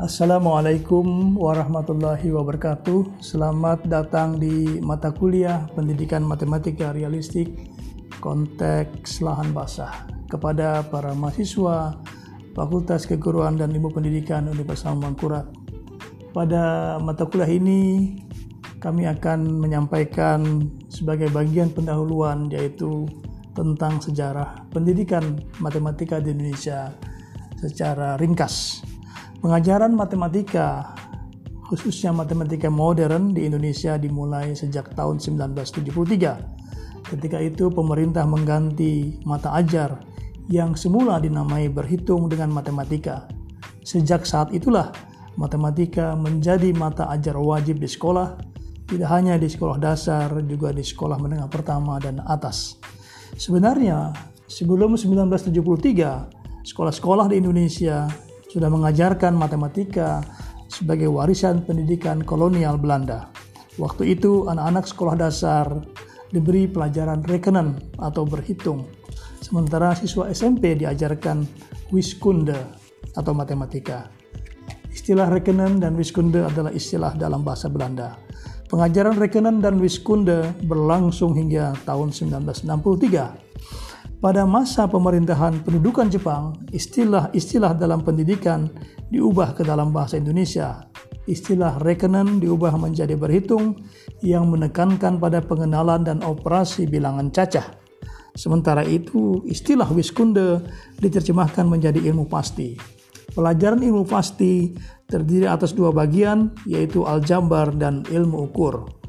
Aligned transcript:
Assalamualaikum 0.00 1.36
warahmatullahi 1.36 2.32
wabarakatuh. 2.32 3.20
Selamat 3.20 3.84
datang 3.84 4.40
di 4.40 4.80
mata 4.80 5.12
kuliah 5.12 5.68
Pendidikan 5.76 6.24
Matematika 6.24 6.96
Realistik 6.96 7.68
Konteks 8.16 9.20
Lahan 9.20 9.52
Basah 9.52 10.08
kepada 10.32 10.88
para 10.88 11.12
mahasiswa 11.12 12.00
Fakultas 12.56 13.04
Keguruan 13.04 13.60
dan 13.60 13.76
Ilmu 13.76 13.92
Pendidikan 13.92 14.48
Universitas 14.48 14.96
Mangkurat. 14.96 15.44
Pada 16.32 16.96
mata 16.96 17.28
kuliah 17.28 17.52
ini 17.52 18.16
kami 18.80 19.04
akan 19.04 19.60
menyampaikan 19.60 20.64
sebagai 20.88 21.28
bagian 21.28 21.68
pendahuluan 21.76 22.48
yaitu 22.48 23.04
tentang 23.52 24.00
sejarah 24.00 24.64
pendidikan 24.72 25.44
matematika 25.60 26.24
di 26.24 26.32
Indonesia 26.32 26.88
secara 27.60 28.16
ringkas. 28.16 28.80
Pengajaran 29.40 29.96
matematika, 29.96 30.92
khususnya 31.64 32.12
matematika 32.12 32.68
modern 32.68 33.32
di 33.32 33.48
Indonesia 33.48 33.96
dimulai 33.96 34.52
sejak 34.52 34.92
tahun 34.92 35.16
1973. 35.16 37.08
Ketika 37.08 37.40
itu 37.40 37.72
pemerintah 37.72 38.28
mengganti 38.28 39.16
mata 39.24 39.56
ajar 39.56 40.04
yang 40.52 40.76
semula 40.76 41.16
dinamai 41.16 41.72
berhitung 41.72 42.28
dengan 42.28 42.52
matematika. 42.52 43.32
Sejak 43.80 44.28
saat 44.28 44.52
itulah 44.52 44.92
matematika 45.40 46.12
menjadi 46.12 46.76
mata 46.76 47.08
ajar 47.08 47.40
wajib 47.40 47.80
di 47.80 47.88
sekolah, 47.88 48.36
tidak 48.92 49.08
hanya 49.08 49.40
di 49.40 49.48
sekolah 49.48 49.80
dasar, 49.80 50.28
juga 50.44 50.68
di 50.68 50.84
sekolah 50.84 51.16
menengah 51.16 51.48
pertama 51.48 51.96
dan 51.96 52.20
atas. 52.28 52.76
Sebenarnya, 53.40 54.12
sebelum 54.44 55.00
1973, 55.00 56.28
sekolah-sekolah 56.60 57.32
di 57.32 57.40
Indonesia 57.40 58.04
sudah 58.50 58.66
mengajarkan 58.66 59.38
matematika 59.38 60.26
sebagai 60.66 61.06
warisan 61.06 61.62
pendidikan 61.62 62.26
kolonial 62.26 62.74
Belanda. 62.74 63.30
Waktu 63.78 64.18
itu 64.18 64.50
anak-anak 64.50 64.90
sekolah 64.90 65.14
dasar 65.14 65.66
diberi 66.34 66.66
pelajaran 66.66 67.22
rekenen 67.22 67.78
atau 68.02 68.26
berhitung, 68.26 68.90
sementara 69.38 69.94
siswa 69.94 70.26
SMP 70.30 70.74
diajarkan 70.74 71.46
wiskunde 71.94 72.58
atau 73.14 73.32
matematika. 73.34 74.10
Istilah 74.90 75.30
rekenen 75.30 75.78
dan 75.78 75.94
wiskunde 75.94 76.42
adalah 76.42 76.74
istilah 76.74 77.14
dalam 77.14 77.46
bahasa 77.46 77.70
Belanda. 77.70 78.18
Pengajaran 78.70 79.18
rekenen 79.18 79.58
dan 79.58 79.78
wiskunde 79.82 80.54
berlangsung 80.66 81.34
hingga 81.34 81.74
tahun 81.86 82.14
1963 82.14 83.50
pada 84.20 84.44
masa 84.44 84.84
pemerintahan 84.84 85.64
pendudukan 85.64 86.12
Jepang, 86.12 86.52
istilah-istilah 86.76 87.72
dalam 87.72 88.04
pendidikan 88.04 88.68
diubah 89.08 89.56
ke 89.56 89.64
dalam 89.64 89.96
bahasa 89.96 90.20
Indonesia. 90.20 90.84
Istilah 91.24 91.80
rekenen 91.80 92.36
diubah 92.36 92.76
menjadi 92.76 93.16
berhitung 93.16 93.80
yang 94.20 94.52
menekankan 94.52 95.16
pada 95.16 95.40
pengenalan 95.40 96.04
dan 96.04 96.20
operasi 96.20 96.84
bilangan 96.84 97.32
cacah. 97.32 97.80
Sementara 98.36 98.84
itu, 98.84 99.40
istilah 99.48 99.88
wiskunde 99.88 100.68
diterjemahkan 101.00 101.64
menjadi 101.64 101.98
ilmu 102.12 102.28
pasti. 102.28 102.76
Pelajaran 103.32 103.80
ilmu 103.80 104.04
pasti 104.04 104.76
terdiri 105.08 105.48
atas 105.48 105.72
dua 105.72 105.96
bagian, 105.96 106.52
yaitu 106.68 107.08
aljabar 107.08 107.72
dan 107.72 108.04
ilmu 108.12 108.52
ukur. 108.52 108.99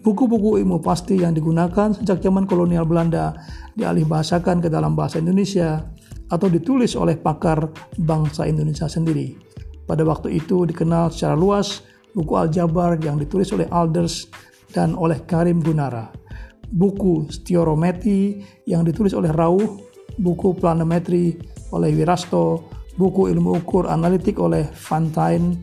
Buku-buku 0.00 0.56
ilmu 0.56 0.80
pasti 0.80 1.20
yang 1.20 1.36
digunakan 1.36 1.92
sejak 1.92 2.24
zaman 2.24 2.48
kolonial 2.48 2.88
Belanda 2.88 3.36
dialih 3.76 4.08
bahasakan 4.08 4.64
ke 4.64 4.72
dalam 4.72 4.96
bahasa 4.96 5.20
Indonesia 5.20 5.84
atau 6.32 6.48
ditulis 6.48 6.96
oleh 6.96 7.20
pakar 7.20 7.68
bangsa 8.00 8.48
Indonesia 8.48 8.88
sendiri. 8.88 9.36
Pada 9.84 10.00
waktu 10.08 10.40
itu 10.40 10.64
dikenal 10.64 11.12
secara 11.12 11.36
luas 11.36 11.84
buku 12.16 12.32
Aljabar 12.32 12.96
yang 12.96 13.20
ditulis 13.20 13.52
oleh 13.52 13.68
Alders 13.68 14.24
dan 14.72 14.96
oleh 14.96 15.20
Karim 15.28 15.60
Gunara. 15.60 16.08
Buku 16.70 17.28
Stiorometri 17.28 18.40
yang 18.64 18.86
ditulis 18.86 19.12
oleh 19.12 19.28
Rauh, 19.28 19.84
buku 20.16 20.56
Planometri 20.56 21.36
oleh 21.76 21.90
Wirasto, 21.92 22.70
buku 22.96 23.28
ilmu 23.28 23.60
ukur 23.60 23.90
analitik 23.90 24.38
oleh 24.38 24.64
Fantine, 24.70 25.60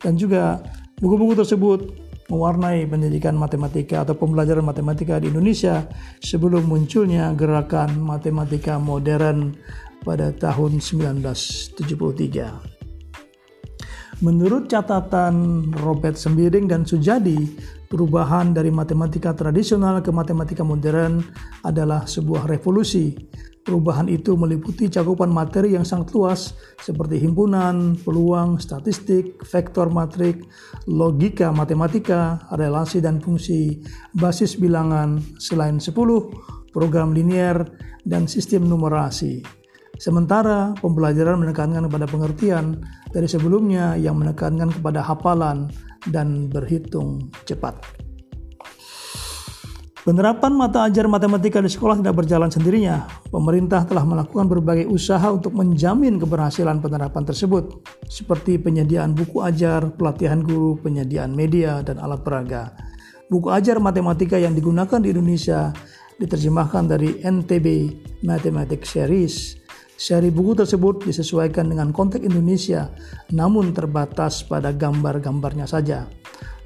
dan 0.00 0.14
juga 0.14 0.62
buku-buku 1.02 1.34
tersebut 1.42 2.03
mewarnai 2.34 2.82
pendidikan 2.90 3.38
matematika 3.38 4.02
atau 4.02 4.18
pembelajaran 4.18 4.66
matematika 4.66 5.22
di 5.22 5.30
Indonesia 5.30 5.86
sebelum 6.18 6.66
munculnya 6.66 7.30
gerakan 7.38 8.02
matematika 8.02 8.74
modern 8.82 9.54
pada 10.02 10.34
tahun 10.34 10.82
1973. 10.82 12.74
Menurut 14.22 14.70
catatan 14.70 15.68
Robert 15.78 16.14
Sembiring 16.18 16.70
dan 16.70 16.82
Sujadi, 16.86 17.38
perubahan 17.86 18.54
dari 18.54 18.70
matematika 18.70 19.34
tradisional 19.34 20.02
ke 20.02 20.10
matematika 20.14 20.62
modern 20.66 21.22
adalah 21.66 22.06
sebuah 22.06 22.46
revolusi 22.46 23.14
Perubahan 23.64 24.12
itu 24.12 24.36
meliputi 24.36 24.92
cakupan 24.92 25.32
materi 25.32 25.72
yang 25.72 25.88
sangat 25.88 26.12
luas 26.12 26.52
seperti 26.76 27.16
himpunan, 27.16 27.96
peluang, 27.96 28.60
statistik, 28.60 29.40
vektor 29.40 29.88
matrik, 29.88 30.44
logika 30.84 31.48
matematika, 31.48 32.44
relasi 32.52 33.00
dan 33.00 33.24
fungsi, 33.24 33.80
basis 34.12 34.60
bilangan, 34.60 35.16
selain 35.40 35.80
10, 35.80 35.96
program 36.76 37.16
linier, 37.16 37.64
dan 38.04 38.28
sistem 38.28 38.68
numerasi. 38.68 39.40
Sementara 39.96 40.76
pembelajaran 40.84 41.40
menekankan 41.40 41.88
kepada 41.88 42.04
pengertian 42.04 42.84
dari 43.16 43.24
sebelumnya 43.24 43.96
yang 43.96 44.20
menekankan 44.20 44.76
kepada 44.76 45.00
hafalan 45.00 45.72
dan 46.12 46.52
berhitung 46.52 47.32
cepat. 47.48 48.03
Penerapan 50.04 50.52
mata 50.52 50.84
ajar 50.84 51.08
matematika 51.08 51.64
di 51.64 51.72
sekolah 51.72 51.96
tidak 51.96 52.20
berjalan 52.20 52.52
sendirinya. 52.52 53.08
Pemerintah 53.32 53.88
telah 53.88 54.04
melakukan 54.04 54.44
berbagai 54.44 54.84
usaha 54.84 55.32
untuk 55.32 55.56
menjamin 55.56 56.20
keberhasilan 56.20 56.76
penerapan 56.84 57.24
tersebut, 57.24 57.80
seperti 58.04 58.60
penyediaan 58.60 59.16
buku 59.16 59.40
ajar, 59.40 59.96
pelatihan 59.96 60.44
guru, 60.44 60.76
penyediaan 60.76 61.32
media, 61.32 61.80
dan 61.80 61.96
alat 61.96 62.20
peraga. 62.20 62.76
Buku 63.32 63.48
ajar 63.48 63.80
matematika 63.80 64.36
yang 64.36 64.52
digunakan 64.52 65.00
di 65.00 65.08
Indonesia 65.08 65.72
diterjemahkan 66.20 66.84
dari 66.84 67.24
NTB 67.24 67.66
Mathematics 68.28 68.92
Series. 68.92 69.56
Seri 69.96 70.28
buku 70.28 70.52
tersebut 70.52 71.08
disesuaikan 71.08 71.72
dengan 71.72 71.96
konteks 71.96 72.20
Indonesia, 72.20 72.92
namun 73.32 73.72
terbatas 73.72 74.44
pada 74.44 74.68
gambar-gambarnya 74.68 75.64
saja. 75.64 76.04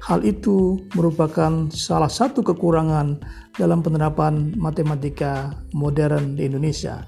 Hal 0.09 0.25
itu 0.25 0.81
merupakan 0.97 1.69
salah 1.69 2.09
satu 2.09 2.41
kekurangan 2.41 3.21
dalam 3.53 3.85
penerapan 3.85 4.57
matematika 4.57 5.53
modern 5.77 6.33
di 6.33 6.49
Indonesia. 6.49 7.05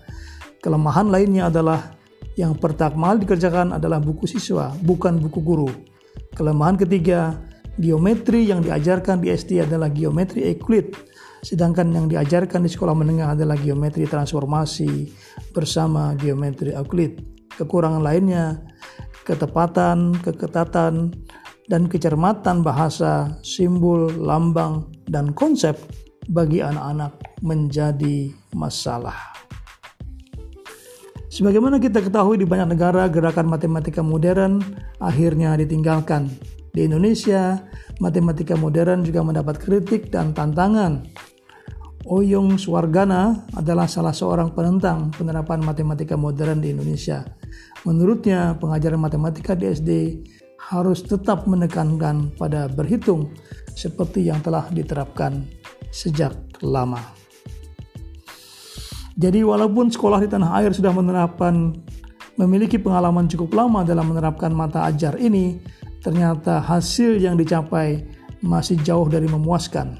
Kelemahan 0.61 1.09
lainnya 1.09 1.49
adalah 1.49 1.97
yang 2.37 2.53
pertama 2.53 3.17
dikerjakan 3.17 3.73
adalah 3.73 3.97
buku 3.97 4.29
siswa, 4.29 4.69
bukan 4.85 5.17
buku 5.17 5.41
guru. 5.41 5.73
Kelemahan 6.37 6.77
ketiga, 6.77 7.41
geometri 7.81 8.45
yang 8.45 8.61
diajarkan 8.61 9.17
di 9.17 9.33
SD 9.33 9.65
adalah 9.65 9.89
geometri 9.89 10.53
Euclid, 10.53 10.93
sedangkan 11.41 11.89
yang 11.89 12.05
diajarkan 12.05 12.61
di 12.61 12.69
sekolah 12.69 12.93
menengah 12.93 13.33
adalah 13.33 13.57
geometri 13.57 14.05
transformasi 14.05 15.09
bersama 15.57 16.13
geometri 16.21 16.77
Euclid. 16.77 17.17
Kekurangan 17.57 18.05
lainnya, 18.05 18.61
ketepatan, 19.25 20.21
keketatan, 20.21 21.17
dan 21.71 21.87
kecermatan 21.87 22.67
bahasa, 22.67 23.39
simbol, 23.47 24.11
lambang, 24.11 24.91
dan 25.07 25.31
konsep 25.31 25.79
bagi 26.27 26.59
anak-anak 26.59 27.15
menjadi 27.39 28.27
masalah. 28.51 29.15
Sebagaimana 31.31 31.79
kita 31.79 32.03
ketahui 32.03 32.35
di 32.35 32.43
banyak 32.43 32.75
negara, 32.75 33.07
gerakan 33.07 33.47
matematika 33.47 34.03
modern 34.03 34.59
akhirnya 34.99 35.55
ditinggalkan. 35.55 36.27
Di 36.75 36.83
Indonesia, 36.83 37.63
matematika 38.03 38.59
modern 38.59 39.07
juga 39.07 39.23
mendapat 39.23 39.55
kritik 39.55 40.11
dan 40.11 40.35
tantangan. 40.35 41.07
Oyong 42.03 42.59
Swargana 42.59 43.47
adalah 43.55 43.87
salah 43.87 44.11
seorang 44.11 44.51
penentang 44.51 45.15
penerapan 45.15 45.63
matematika 45.63 46.19
modern 46.19 46.59
di 46.59 46.75
Indonesia. 46.75 47.23
Menurutnya, 47.87 48.59
pengajaran 48.59 48.99
matematika 48.99 49.55
di 49.55 49.71
SD 49.71 49.91
harus 50.71 51.03
tetap 51.03 51.43
menekankan 51.51 52.31
pada 52.39 52.71
berhitung 52.71 53.35
seperti 53.75 54.31
yang 54.31 54.39
telah 54.39 54.71
diterapkan 54.71 55.43
sejak 55.91 56.31
lama. 56.63 57.03
Jadi 59.19 59.43
walaupun 59.43 59.91
sekolah 59.91 60.23
di 60.23 60.31
tanah 60.31 60.63
air 60.63 60.71
sudah 60.71 60.95
menerapkan 60.95 61.75
memiliki 62.39 62.79
pengalaman 62.79 63.27
cukup 63.27 63.51
lama 63.53 63.83
dalam 63.83 64.15
menerapkan 64.15 64.55
mata 64.55 64.87
ajar 64.87 65.19
ini, 65.19 65.59
ternyata 65.99 66.63
hasil 66.63 67.19
yang 67.19 67.35
dicapai 67.35 68.01
masih 68.39 68.79
jauh 68.81 69.05
dari 69.11 69.27
memuaskan. 69.27 69.99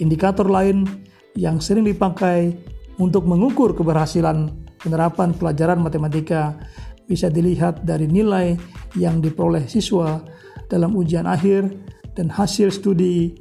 Indikator 0.00 0.48
lain 0.48 0.88
yang 1.36 1.60
sering 1.60 1.84
dipakai 1.84 2.56
untuk 2.96 3.28
mengukur 3.28 3.76
keberhasilan 3.76 4.48
penerapan 4.80 5.36
pelajaran 5.36 5.84
matematika 5.84 6.56
bisa 7.06 7.30
dilihat 7.30 7.86
dari 7.86 8.10
nilai 8.10 8.58
yang 8.98 9.22
diperoleh 9.22 9.70
siswa 9.70 10.20
dalam 10.66 10.98
ujian 10.98 11.24
akhir 11.24 11.70
dan 12.18 12.26
hasil 12.30 12.74
studi 12.74 13.32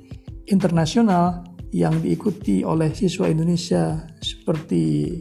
internasional 0.47 1.41
yang 1.73 1.99
diikuti 1.99 2.61
oleh 2.61 2.93
siswa 2.93 3.27
Indonesia 3.27 4.05
seperti 4.21 5.17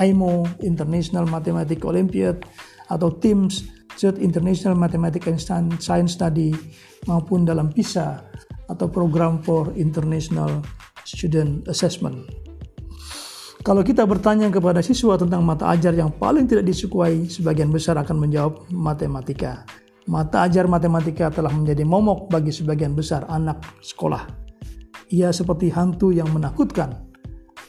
IMO 0.00 0.46
International 0.62 1.26
Mathematics 1.26 1.84
Olympiad 1.84 2.42
atau 2.88 3.14
TIMSS 3.14 3.74
Third 3.94 4.18
International 4.18 4.74
Mathematics 4.74 5.50
and 5.54 5.78
Science 5.78 6.18
Study 6.18 6.50
maupun 7.06 7.46
dalam 7.46 7.70
PISA 7.70 8.22
atau 8.66 8.86
Program 8.90 9.38
for 9.44 9.70
International 9.78 10.64
Student 11.06 11.68
Assessment. 11.70 12.43
Kalau 13.64 13.80
kita 13.80 14.04
bertanya 14.04 14.52
kepada 14.52 14.84
siswa 14.84 15.16
tentang 15.16 15.40
mata 15.40 15.72
ajar 15.72 15.96
yang 15.96 16.12
paling 16.12 16.44
tidak 16.44 16.68
disukai, 16.68 17.24
sebagian 17.24 17.72
besar 17.72 17.96
akan 17.96 18.20
menjawab 18.20 18.68
matematika. 18.68 19.64
Mata 20.04 20.44
ajar 20.44 20.68
matematika 20.68 21.32
telah 21.32 21.48
menjadi 21.48 21.80
momok 21.80 22.28
bagi 22.28 22.52
sebagian 22.52 22.92
besar 22.92 23.24
anak 23.24 23.64
sekolah. 23.80 24.28
Ia 25.16 25.32
seperti 25.32 25.72
hantu 25.72 26.12
yang 26.12 26.28
menakutkan. 26.28 27.08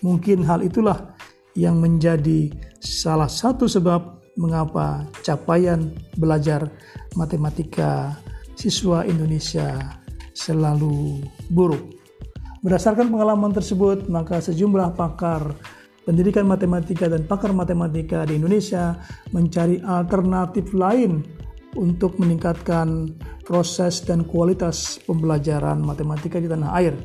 Mungkin 0.04 0.44
hal 0.44 0.68
itulah 0.68 1.16
yang 1.56 1.80
menjadi 1.80 2.52
salah 2.84 3.32
satu 3.32 3.64
sebab 3.64 4.20
mengapa 4.36 5.08
capaian 5.24 5.96
belajar 6.20 6.68
matematika 7.16 8.20
siswa 8.60 9.08
Indonesia 9.08 9.96
selalu 10.36 11.24
buruk. 11.48 11.96
Berdasarkan 12.60 13.08
pengalaman 13.08 13.56
tersebut, 13.56 14.12
maka 14.12 14.44
sejumlah 14.44 15.00
pakar 15.00 15.56
pendidikan 16.06 16.46
matematika 16.46 17.10
dan 17.10 17.26
pakar 17.26 17.52
matematika 17.52 18.24
di 18.30 18.38
Indonesia 18.38 18.96
mencari 19.34 19.82
alternatif 19.82 20.72
lain 20.72 21.26
untuk 21.76 22.16
meningkatkan 22.22 23.12
proses 23.44 24.06
dan 24.06 24.24
kualitas 24.24 25.02
pembelajaran 25.04 25.84
matematika 25.84 26.40
di 26.40 26.48
tanah 26.48 26.72
air. 26.78 26.96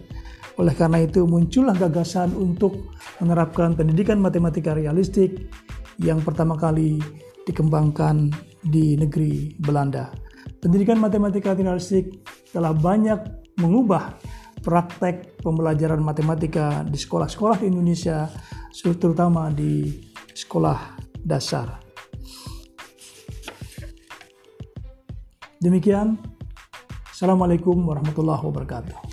Oleh 0.60 0.76
karena 0.76 1.02
itu 1.02 1.24
muncullah 1.24 1.74
gagasan 1.74 2.36
untuk 2.36 2.92
menerapkan 3.18 3.74
pendidikan 3.74 4.20
matematika 4.20 4.76
realistik 4.76 5.48
yang 5.98 6.20
pertama 6.20 6.54
kali 6.54 7.00
dikembangkan 7.48 8.30
di 8.60 8.94
negeri 9.00 9.56
Belanda. 9.56 10.12
Pendidikan 10.60 11.00
matematika 11.00 11.56
realistik 11.56 12.20
telah 12.52 12.76
banyak 12.76 13.16
mengubah 13.56 14.20
praktek 14.60 15.40
pembelajaran 15.40 16.04
matematika 16.04 16.84
di 16.84 17.00
sekolah-sekolah 17.00 17.64
di 17.64 17.72
Indonesia, 17.72 18.28
terutama 18.72 19.50
di 19.50 20.00
sekolah 20.32 20.96
dasar. 21.20 21.82
Demikian, 25.60 26.16
Assalamualaikum 27.12 27.76
warahmatullahi 27.84 28.40
wabarakatuh. 28.40 29.09